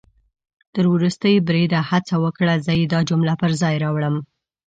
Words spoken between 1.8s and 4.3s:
هڅه وکړه، زه يې دا جمله پر ځای راوړم